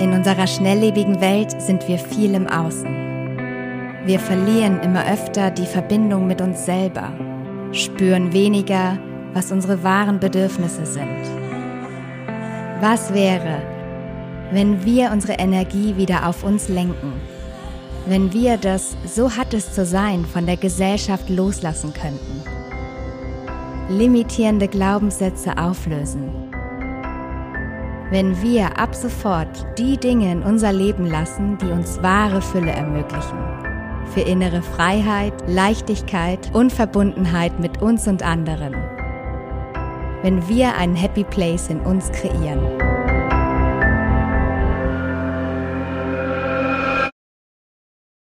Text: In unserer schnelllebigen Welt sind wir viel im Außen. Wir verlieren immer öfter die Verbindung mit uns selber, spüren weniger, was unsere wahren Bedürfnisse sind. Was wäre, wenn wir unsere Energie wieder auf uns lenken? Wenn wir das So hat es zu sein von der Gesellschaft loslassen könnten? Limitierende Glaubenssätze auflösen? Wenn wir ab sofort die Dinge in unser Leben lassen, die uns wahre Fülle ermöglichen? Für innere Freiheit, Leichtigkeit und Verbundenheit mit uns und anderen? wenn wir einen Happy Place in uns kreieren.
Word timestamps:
In 0.00 0.12
unserer 0.12 0.46
schnelllebigen 0.46 1.20
Welt 1.20 1.60
sind 1.62 1.86
wir 1.86 1.98
viel 1.98 2.34
im 2.34 2.48
Außen. 2.48 3.04
Wir 4.04 4.18
verlieren 4.18 4.80
immer 4.80 5.06
öfter 5.06 5.50
die 5.50 5.66
Verbindung 5.66 6.26
mit 6.26 6.40
uns 6.40 6.66
selber, 6.66 7.12
spüren 7.72 8.32
weniger, 8.32 8.98
was 9.32 9.52
unsere 9.52 9.82
wahren 9.84 10.18
Bedürfnisse 10.18 10.84
sind. 10.84 11.22
Was 12.80 13.14
wäre, 13.14 13.62
wenn 14.50 14.84
wir 14.84 15.12
unsere 15.12 15.34
Energie 15.34 15.96
wieder 15.96 16.28
auf 16.28 16.42
uns 16.42 16.68
lenken? 16.68 17.12
Wenn 18.06 18.32
wir 18.32 18.58
das 18.58 18.96
So 19.06 19.30
hat 19.30 19.54
es 19.54 19.72
zu 19.72 19.86
sein 19.86 20.26
von 20.26 20.44
der 20.44 20.56
Gesellschaft 20.56 21.30
loslassen 21.30 21.94
könnten? 21.94 22.42
Limitierende 23.88 24.66
Glaubenssätze 24.68 25.56
auflösen? 25.56 26.30
Wenn 28.10 28.40
wir 28.42 28.78
ab 28.78 28.94
sofort 28.94 29.66
die 29.78 29.96
Dinge 29.96 30.30
in 30.30 30.42
unser 30.42 30.72
Leben 30.72 31.06
lassen, 31.06 31.58
die 31.58 31.66
uns 31.66 32.02
wahre 32.02 32.42
Fülle 32.42 32.70
ermöglichen? 32.70 33.38
Für 34.12 34.20
innere 34.20 34.62
Freiheit, 34.62 35.32
Leichtigkeit 35.48 36.50
und 36.52 36.72
Verbundenheit 36.72 37.58
mit 37.58 37.80
uns 37.82 38.06
und 38.06 38.22
anderen? 38.22 38.74
wenn 40.24 40.48
wir 40.48 40.74
einen 40.76 40.96
Happy 40.96 41.22
Place 41.22 41.68
in 41.68 41.80
uns 41.80 42.10
kreieren. 42.10 42.93